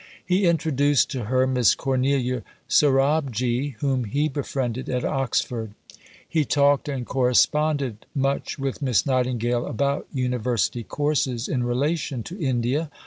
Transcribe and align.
He 0.25 0.47
introduced 0.47 1.11
to 1.11 1.25
her 1.25 1.45
Miss 1.45 1.75
Cornelia 1.75 2.41
Sorabji, 2.67 3.75
whom 3.81 4.05
he 4.05 4.27
befriended 4.29 4.89
at 4.89 5.05
Oxford. 5.05 5.75
He 6.27 6.43
talked 6.43 6.89
and 6.89 7.05
corresponded 7.05 8.07
much 8.15 8.57
with 8.57 8.81
Miss 8.81 9.05
Nightingale 9.05 9.67
about 9.67 10.07
University 10.11 10.81
courses 10.81 11.47
in 11.47 11.63
relation 11.63 12.23
to 12.23 12.39
India. 12.39 12.89